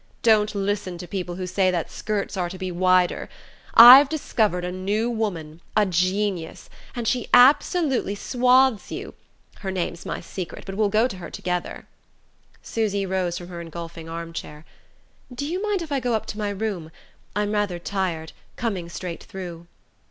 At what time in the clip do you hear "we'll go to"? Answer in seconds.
10.73-11.17